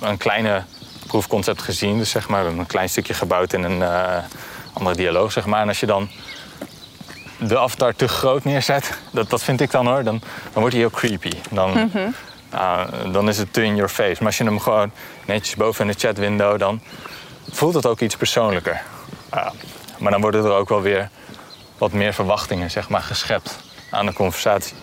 [0.00, 0.62] een kleine
[1.06, 1.98] proefconcept gezien.
[1.98, 4.16] Dus zeg maar, we hebben een klein stukje gebouwd in een eh,
[4.72, 5.32] andere dialoog.
[5.32, 5.60] Zeg maar.
[5.60, 6.10] En als je dan
[7.48, 10.20] de avatar te groot neerzet, dat, dat vind ik dan hoor, dan,
[10.52, 11.32] dan wordt hij heel creepy.
[11.50, 11.90] Dan,
[12.50, 12.80] eh,
[13.12, 14.16] dan is het te in your face.
[14.18, 14.90] Maar als je hem gewoon
[15.26, 16.80] netjes boven in de chatwindow, dan
[17.50, 18.82] voelt het ook iets persoonlijker.
[19.34, 19.50] Uh,
[19.98, 21.08] maar dan worden er ook wel weer
[21.78, 23.58] wat meer verwachtingen zeg maar, geschept
[23.90, 24.76] aan de conversatie.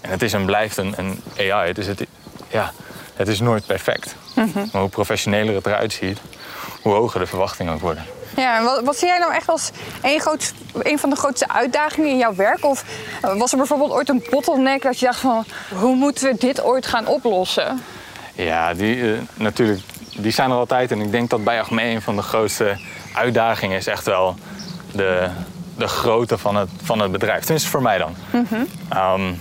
[0.00, 1.22] En het is en blijft een, een
[1.52, 1.72] AI.
[1.72, 2.06] Dus het,
[2.48, 2.72] ja,
[3.14, 4.16] het is nooit perfect.
[4.72, 6.20] Maar hoe professioneler het eruit ziet,
[6.82, 8.04] hoe hoger de verwachtingen ook worden.
[8.38, 9.70] Ja, en wat, wat zie jij nou echt als
[10.02, 12.64] een, groot, een van de grootste uitdagingen in jouw werk?
[12.64, 12.84] Of
[13.22, 15.44] eh, was er bijvoorbeeld ooit een bottleneck dat je dacht van...
[15.74, 17.82] hoe moeten we dit ooit gaan oplossen?
[18.34, 19.80] Ja, die, eh, natuurlijk,
[20.16, 20.90] die zijn er altijd.
[20.90, 22.76] En ik denk dat bij Achmea een van de grootste
[23.14, 24.36] uitdagingen is echt wel
[24.92, 25.28] de,
[25.76, 27.40] de grootte van het, van het bedrijf.
[27.40, 28.14] Tenminste voor mij dan.
[28.88, 29.32] Ehm,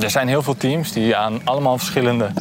[0.00, 2.32] er zijn heel veel teams die aan allemaal verschillende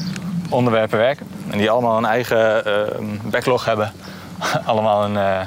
[0.49, 1.27] onderwerpen werken.
[1.49, 3.93] En die allemaal een eigen uh, backlog hebben.
[4.65, 5.39] allemaal een uh,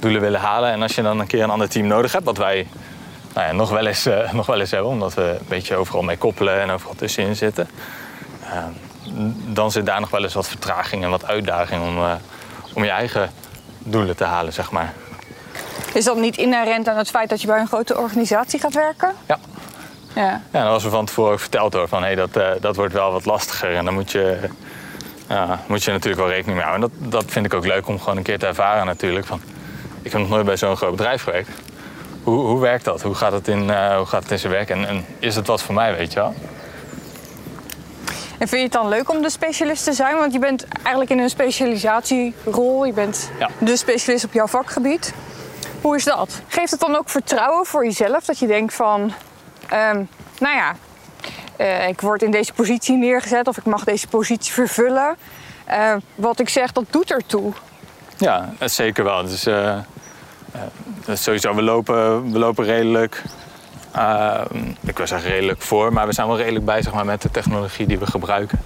[0.00, 0.70] doelen willen halen.
[0.70, 2.66] En als je dan een keer een ander team nodig hebt, wat wij
[3.34, 6.02] nou ja, nog, wel eens, uh, nog wel eens hebben, omdat we een beetje overal
[6.02, 7.68] mee koppelen en overal tussenin zitten.
[9.46, 12.18] dan zit daar nog wel eens wat vertraging en wat uitdaging om,
[12.74, 13.30] om je eigen
[13.78, 14.92] doelen te halen, zeg maar.
[15.92, 19.12] Is dat niet inherent aan het feit dat je bij een grote organisatie gaat werken?
[19.26, 19.38] Ja.
[20.14, 21.88] Ja, ja dat was er van tevoren ook verteld hoor.
[21.88, 23.74] Van hey, dat, dat wordt wel wat lastiger.
[23.74, 24.38] En dan moet je,
[25.30, 26.90] uh, moet je natuurlijk wel rekening mee houden.
[26.90, 29.26] En dat, dat vind ik ook leuk om gewoon een keer te ervaren natuurlijk.
[29.26, 29.40] Van,
[30.02, 31.48] ik heb nog nooit bij zo'n groot bedrijf gewerkt.
[32.22, 33.02] Hoe, hoe werkt dat?
[33.02, 34.70] Hoe gaat het in, uh, hoe gaat het in zijn werk?
[34.70, 36.34] En, en is het wat voor mij, weet je wel?
[38.38, 40.16] En vind je het dan leuk om de specialist te zijn?
[40.16, 42.84] Want je bent eigenlijk in een specialisatierol.
[42.84, 43.48] Je bent ja.
[43.58, 45.14] de specialist op jouw vakgebied.
[45.80, 46.40] Hoe is dat?
[46.48, 48.24] Geeft het dan ook vertrouwen voor jezelf?
[48.24, 50.08] Dat je denkt van, um,
[50.38, 50.76] nou ja,
[51.60, 55.16] uh, ik word in deze positie neergezet of ik mag deze positie vervullen.
[55.68, 57.52] Uh, wat ik zeg, dat doet ertoe.
[58.20, 59.22] Ja, zeker wel.
[59.22, 59.76] Dus, uh,
[61.12, 63.22] sowieso, we lopen, we lopen redelijk,
[64.80, 67.30] ik wil zeggen redelijk voor, maar we zijn wel redelijk bij zeg maar, met de
[67.30, 68.60] technologie die we gebruiken.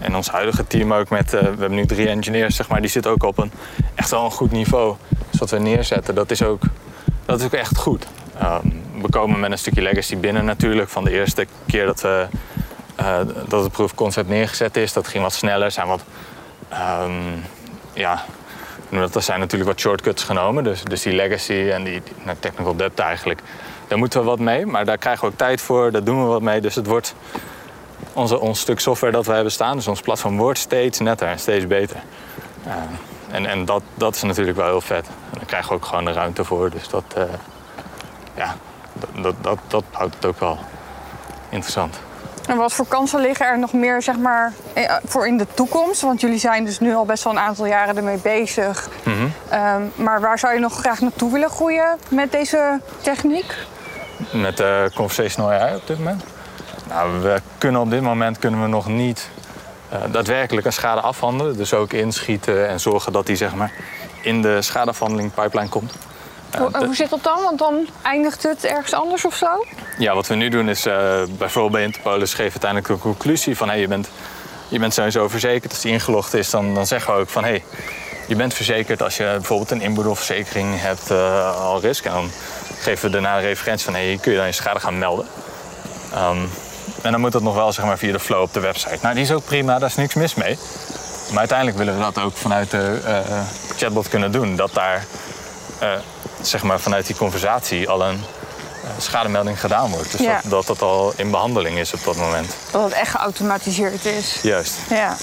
[0.00, 3.10] en ons huidige team ook met, we hebben nu drie engineers, zeg maar, die zitten
[3.10, 3.52] ook op een
[3.94, 4.96] echt wel een goed niveau.
[5.30, 6.62] Dus wat we neerzetten, dat is ook,
[7.24, 8.06] dat is ook echt goed.
[8.42, 10.88] Um, we komen met een stukje legacy binnen natuurlijk.
[10.88, 12.26] Van de eerste keer dat, we,
[13.48, 14.92] dat het proof concept neergezet is.
[14.92, 15.70] Dat ging wat sneller.
[15.70, 16.04] Zijn wat,
[16.72, 17.42] um,
[17.94, 18.24] ja,
[18.90, 20.64] er zijn natuurlijk wat shortcuts genomen.
[20.64, 23.40] Dus, dus die legacy en die, nou, technical debt eigenlijk.
[23.88, 24.66] Daar moeten we wat mee.
[24.66, 25.92] Maar daar krijgen we ook tijd voor.
[25.92, 26.60] Daar doen we wat mee.
[26.60, 27.14] Dus het wordt
[28.12, 29.76] onze, ons stuk software dat we hebben staan.
[29.76, 31.96] Dus ons platform wordt steeds netter en steeds beter.
[32.66, 32.72] Uh,
[33.30, 35.06] en en dat, dat is natuurlijk wel heel vet.
[35.06, 36.70] En daar krijgen we ook gewoon de ruimte voor.
[36.70, 37.24] Dus dat, uh,
[38.34, 38.56] ja,
[39.22, 40.58] dat, dat, dat houdt het ook wel
[41.48, 42.00] interessant.
[42.48, 46.00] En wat voor kansen liggen er nog meer zeg maar, eh, voor in de toekomst?
[46.00, 48.88] Want jullie zijn dus nu al best wel een aantal jaren ermee bezig.
[49.04, 49.92] Mm -hmm.
[49.94, 53.54] maar waar zou je nog graag naartoe willen groeien met deze techniek?
[54.32, 56.24] Met uh, conversational AI op dit moment?
[56.88, 59.28] Nou, we kunnen op dit moment kunnen we nog niet
[59.92, 61.56] uh, daadwerkelijk een schade afhandelen.
[61.56, 63.72] Dus ook inschieten en zorgen dat die zeg maar,
[64.22, 65.92] in de schadeafhandeling pipeline komt.
[66.58, 67.42] Hoe, hoe zit dat dan?
[67.42, 69.64] Want dan eindigt het ergens anders of zo?
[69.98, 73.68] Ja, wat we nu doen is uh, bijvoorbeeld bij Interpolis geven uiteindelijk een conclusie van
[73.68, 74.08] hey, je, bent,
[74.68, 75.72] je bent sowieso verzekerd.
[75.72, 77.64] Als die ingelogd is, dan, dan zeggen we ook van hey,
[78.26, 82.04] je bent verzekerd als je bijvoorbeeld een inboedelverzekering hebt uh, al risk.
[82.04, 82.30] En dan
[82.78, 85.26] geven we daarna een referentie van hey, kun je dan je schade gaan melden.
[86.14, 86.50] Um,
[87.02, 88.98] en dan moet dat nog wel zeg maar, via de flow op de website.
[89.02, 90.58] Nou, die is ook prima, daar is niks mis mee.
[91.30, 93.40] Maar uiteindelijk willen we dat ook vanuit de uh,
[93.76, 94.56] chatbot kunnen doen.
[94.56, 95.06] Dat daar
[96.40, 98.20] zeg maar, vanuit die conversatie al een
[98.98, 100.10] schademelding gedaan wordt.
[100.10, 102.56] Dus dat, dat, dat al in behandeling is op dat moment.
[102.70, 104.38] Dat het echt geautomatiseerd is.
[104.42, 104.74] Juist.
[104.88, 105.16] Ja.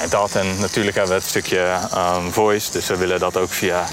[0.00, 1.78] En dat en natuurlijk hebben we het stukje
[2.16, 2.70] um, voice.
[2.70, 3.84] Dus we willen dat ook via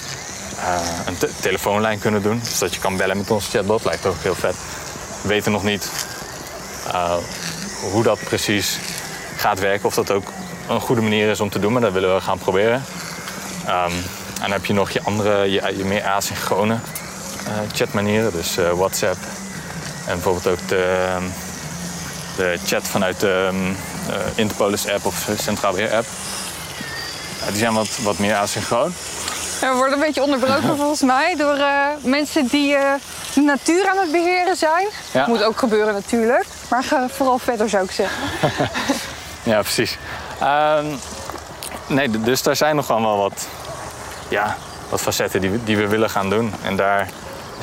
[0.57, 2.39] uh, een te telefoonlijn kunnen doen.
[2.43, 3.85] Dus dat je kan bellen met onze chatbot.
[3.85, 4.55] Lijkt ook heel vet.
[5.21, 5.89] We weten nog niet
[6.87, 7.13] uh,
[7.91, 8.77] hoe dat precies
[9.35, 9.87] gaat werken.
[9.87, 10.27] Of dat ook
[10.67, 11.71] een goede manier is om te doen.
[11.71, 12.83] Maar dat willen we gaan proberen.
[13.67, 14.05] Um,
[14.41, 16.77] en dan heb je nog je andere, je, je meer asynchrone
[17.73, 18.31] chatmanieren.
[18.31, 19.17] Dus uh, WhatsApp
[20.05, 21.23] en bijvoorbeeld ook de, ehm,
[22.35, 23.75] de chat vanuit de um, uh,
[24.35, 26.07] Interpolis app of Centraal Beheer app.
[27.47, 28.93] die zijn wat, wat meer asynchroon.
[29.59, 31.57] We worden een beetje onderbroken volgens mij door
[32.01, 32.77] mensen die
[33.33, 34.87] de natuur aan het beheren zijn.
[35.11, 35.27] Ja.
[35.27, 36.45] Moet ook gebeuren natuurlijk.
[36.69, 38.29] Maar vooral verder zou ik zeggen.
[39.51, 39.97] ja, precies.
[40.43, 40.99] Um,
[41.87, 43.47] nee, dus daar zijn nog wel wat
[44.31, 44.57] ja,
[44.89, 46.53] wat facetten die we, die we willen gaan doen.
[46.63, 47.09] En daar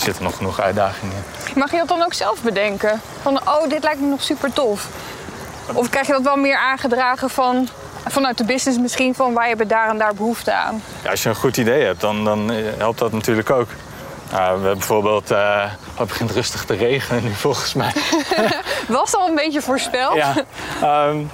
[0.01, 1.59] zitten nog genoeg uitdagingen in.
[1.59, 3.01] Mag je dat dan ook zelf bedenken?
[3.23, 4.87] Van, oh, dit lijkt me nog super tof.
[5.73, 7.69] Of krijg je dat wel meer aangedragen van,
[8.07, 10.83] vanuit de business misschien, van wij hebben daar en daar behoefte aan?
[11.03, 13.69] Ja, als je een goed idee hebt, dan, dan helpt dat natuurlijk ook.
[14.33, 17.93] Uh, we hebben bijvoorbeeld, uh, het begint rustig te regenen nu volgens mij.
[18.89, 20.15] Was al een beetje voorspeld?
[20.15, 20.35] Ja.
[21.09, 21.31] Um,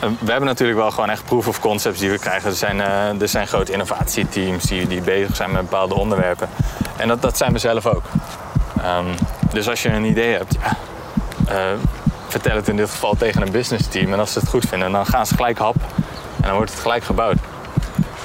[0.00, 2.50] we hebben natuurlijk wel gewoon echt proof of concepts die we krijgen.
[2.50, 6.48] Er zijn, uh, er zijn grote innovatieteams die, die bezig zijn met bepaalde onderwerpen.
[6.96, 8.02] En dat, dat zijn we zelf ook.
[8.84, 9.14] Um,
[9.52, 10.56] dus als je een idee hebt,
[11.48, 11.56] uh,
[12.28, 14.12] vertel het in dit geval tegen een business team.
[14.12, 15.76] En als ze het goed vinden, dan gaan ze gelijk hap.
[16.36, 17.36] En dan wordt het gelijk gebouwd.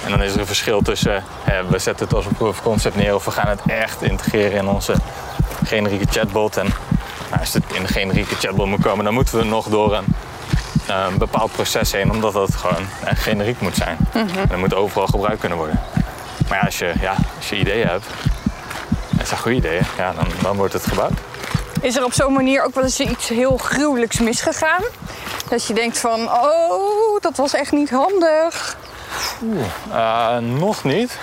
[0.04, 1.24] En dan is er een verschil tussen
[1.70, 4.58] we zetten het als een proof of concept neer of we gaan het echt integreren
[4.58, 4.96] in onze
[5.66, 6.58] generieke chatbot.
[6.58, 6.68] En
[7.30, 10.06] nou, als het in de generieke chatbot moet komen, dan moeten we nog door een
[10.90, 13.98] uh, een bepaald proces heen, omdat dat gewoon generiek moet zijn.
[14.14, 14.52] Mm -hmm.
[14.52, 15.80] En moet overal gebruikt kunnen worden.
[16.50, 18.06] Maar ja, als je, ja, als je ideeën hebt,
[19.12, 21.14] en het zijn goede ideeën, ja, dan, dan wordt het gebouwd.
[21.82, 24.84] Is er op zo'n manier ook wel eens iets heel gruwelijks misgegaan?
[25.50, 28.78] Dat je denkt van, oh, dat was echt niet handig.
[29.90, 31.18] Uh, nog niet.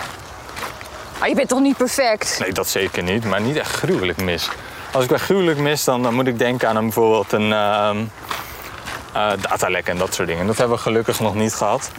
[1.18, 2.38] Ah, je bent toch niet perfect?
[2.38, 4.48] Nee, dat zeker niet, maar niet echt gruwelijk mis.
[4.92, 7.90] Als ik bij gruwelijk mis, dan, dan moet ik denken aan een, bijvoorbeeld een uh,
[9.16, 10.46] uh, datalek en dat soort dingen.
[10.46, 11.90] Dat hebben we gelukkig nog niet gehad.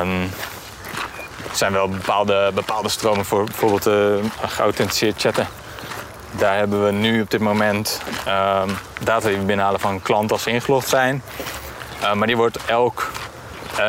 [0.00, 0.22] Um,
[1.50, 5.46] er zijn wel bepaalde, bepaalde stromen voor bijvoorbeeld uh, geauthenticeerd chatten.
[6.30, 8.68] Daar hebben we nu op dit moment ehm,
[9.00, 11.22] data die we binnenhalen van klanten als ze ingelogd zijn.
[12.14, 13.10] maar die wordt elk,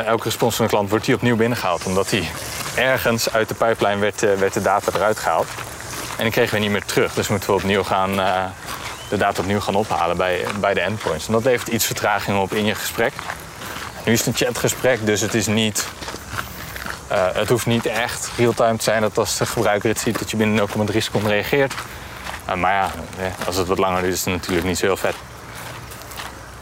[0.05, 1.85] elke respons van een klant wordt die opnieuw binnengehaald.
[1.85, 2.29] Omdat die
[2.75, 5.47] ergens uit de pijplijn werd, werd de data eruit gehaald.
[6.17, 7.13] En die kregen we niet meer terug.
[7.13, 8.43] Dus moeten we opnieuw gaan, uh,
[9.09, 11.27] de data opnieuw gaan ophalen bij, bij de endpoints.
[11.27, 13.13] En dat levert iets vertraging op in je gesprek.
[14.05, 15.87] Nu is het een chatgesprek, dus het is niet.
[17.11, 20.31] Uh, het hoeft niet echt real-time te zijn dat als de gebruiker het ziet dat
[20.31, 21.73] je binnen 0,3 seconden reageert.
[22.49, 22.91] Uh, maar ja,
[23.45, 25.15] als het wat langer duurt, is het natuurlijk niet zo heel vet.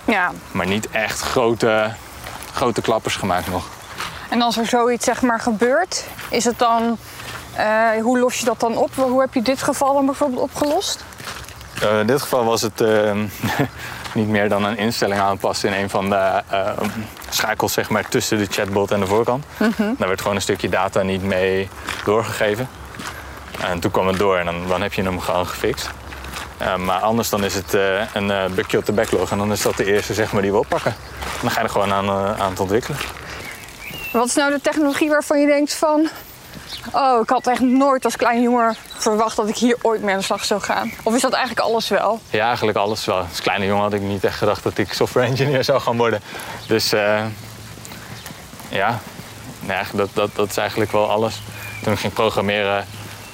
[0.06, 0.32] Ja.
[0.52, 1.94] Maar niet echt grote,
[2.54, 3.66] grote klappers gemaakt nog.
[4.30, 6.98] En als er zoiets zeg maar gebeurt, is het dan
[7.58, 8.96] uh, hoe los je dat dan op?
[8.96, 11.06] Hoe heb je dit geval dan bijvoorbeeld opgelost?
[11.84, 13.12] Uh, in dit geval was het uh,
[14.14, 16.42] niet meer dan een instelling aanpassen in een van de
[17.30, 19.46] schakels zeg maar, tussen de chatbot en de voorkant.
[19.58, 19.96] Mm -hmm.
[19.98, 21.70] Daar werd gewoon een stukje data niet mee
[22.06, 22.70] doorgegeven.
[23.62, 25.90] En toen kwam het door en dan, dan heb je hem gewoon gefixt.
[26.78, 27.78] maar anders dan is het
[28.14, 30.58] een bugje op de backlog en dan is dat de eerste zeg maar, die we
[30.58, 30.92] oppakken.
[31.24, 32.98] En dan ga je er gewoon aan, aan het ontwikkelen.
[34.12, 36.10] Wat is nou de technologie waarvan je denkt van
[36.92, 40.20] Oh, ik had echt nooit als kleine jongen verwacht dat ik hier ooit mee aan
[40.20, 40.92] de slag zou gaan.
[41.04, 42.20] Of is dat eigenlijk alles wel?
[42.30, 43.18] Ja, eigenlijk alles wel.
[43.18, 46.22] Als kleine jongen had ik niet echt gedacht dat ik software engineer zou gaan worden.
[46.68, 47.22] Dus uh,
[48.70, 49.00] ja,
[49.60, 51.42] nee, dat, dat, dat is eigenlijk wel alles.
[51.84, 52.86] Toen ik ging programmeren,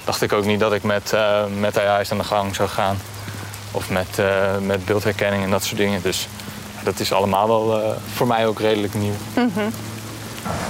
[0.04, 2.98] dacht ik ook niet dat ik met, uh, met AI's aan de gang zou gaan.
[3.72, 6.02] Of met, uh, met beeldherkenning en dat soort dingen.
[6.02, 6.28] Dus
[6.82, 9.16] dat is allemaal wel voor mij ook redelijk nieuw.
[9.34, 9.72] Mm -hmm.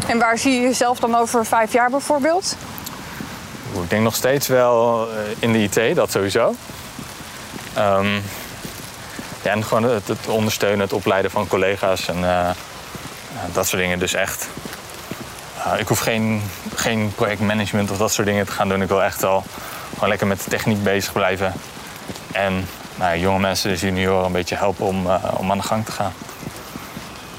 [0.06, 2.56] En waar zie je jezelf dan over vijf jaar bijvoorbeeld?
[3.82, 6.54] Ik denk nog steeds wel in de IT, dat sowieso.
[7.78, 8.22] Um,
[9.42, 12.50] ja, en gewoon het, ondersteunen, het opleiden van collega's en uh,
[13.52, 13.98] dat soort dingen.
[13.98, 14.48] Dus echt,
[15.78, 16.42] ik hoef geen,
[16.74, 18.82] geen projectmanagement of dat soort dingen te gaan doen.
[18.82, 19.44] Ik wil echt wel
[19.92, 21.52] gewoon lekker met de techniek bezig blijven.
[22.32, 25.06] En nou, jonge mensen, junioren, een beetje helpen om,
[25.36, 26.12] om aan de gang te gaan.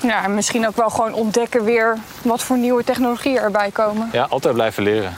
[0.01, 4.09] Ja, en misschien ook wel gewoon ontdekken weer wat voor nieuwe technologieën erbij komen.
[4.11, 5.17] Ja, altijd blijven leren.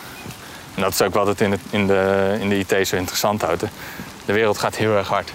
[0.76, 3.42] En dat is ook wat het in de, in de, in de IT zo interessant
[3.42, 3.64] houdt.
[4.26, 5.32] De wereld gaat heel erg hard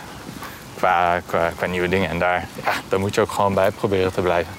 [0.76, 2.08] qua, qua, qua nieuwe dingen.
[2.08, 4.52] En daar, ja, daar moet je ook gewoon bij proberen te blijven.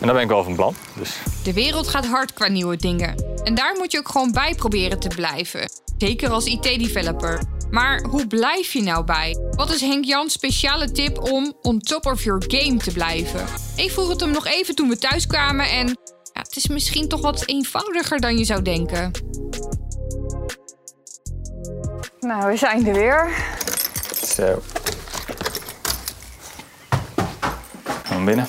[0.00, 0.74] En daar ben ik wel van plan.
[0.94, 1.16] Dus.
[1.42, 3.24] De wereld gaat hard qua nieuwe dingen.
[3.44, 5.70] En daar moet je ook gewoon bij proberen te blijven.
[5.98, 7.40] Zeker als IT-developer.
[7.70, 9.36] Maar hoe blijf je nou bij?
[9.50, 13.46] Wat is Henk Jans speciale tip om on top of your game te blijven?
[13.76, 15.86] Ik vroeg het hem nog even toen we thuis kwamen en
[16.32, 19.10] ja, het is misschien toch wat eenvoudiger dan je zou denken.
[22.20, 23.30] Nou, we zijn er weer.
[24.26, 24.62] Zo.
[28.02, 28.48] Gaan binnen.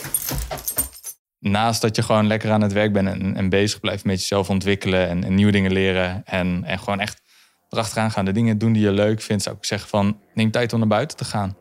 [1.39, 4.49] Naast dat je gewoon lekker aan het werk bent en, en bezig blijft met jezelf
[4.49, 7.21] ontwikkelen en, en nieuwe dingen leren en, en gewoon echt
[7.69, 8.25] erachteraan gaan.
[8.25, 10.87] De dingen doen die je leuk vindt, zou ik zeggen van neem tijd om naar
[10.87, 11.57] buiten te gaan.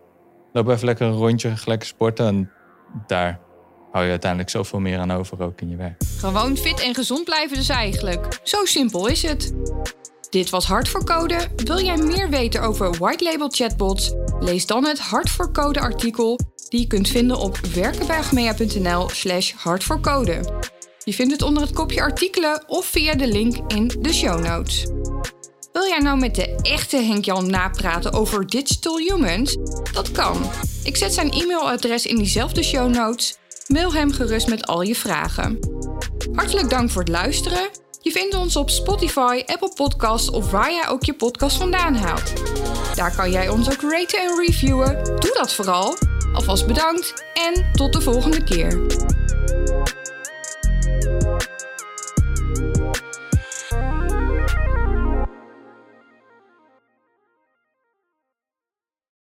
[0.52, 2.50] Loop even lekker een rondje, lekker sporten en
[3.06, 3.40] daar
[3.92, 6.02] hou je uiteindelijk zoveel meer aan over ook in je werk.
[6.18, 8.40] Gewoon fit en gezond blijven dus eigenlijk.
[8.42, 9.54] Zo simpel is het.
[10.30, 11.48] Dit was Hart voor Code.
[11.56, 14.12] Wil jij meer weten over white label chatbots?
[14.38, 20.60] Lees dan het Hart voor Code artikel die je kunt vinden op werkenbergmea.nl slash hartvoorcode.
[21.04, 24.86] Je vindt het onder het kopje artikelen of via de link in de show notes.
[25.78, 29.56] Wil jij nou met de echte Henk-Jan napraten over Digital Humans?
[29.92, 30.50] Dat kan.
[30.84, 33.36] Ik zet zijn e-mailadres in diezelfde show notes.
[33.66, 35.58] Mail hem gerust met al je vragen.
[36.32, 37.68] Hartelijk dank voor het luisteren.
[38.00, 42.32] Je vindt ons op Spotify, Apple Podcasts of waar jij ook je podcast vandaan haalt.
[42.94, 45.04] Daar kan jij ons ook raten en reviewen.
[45.04, 45.96] Doe dat vooral.
[46.32, 48.80] Alvast bedankt en tot de volgende keer.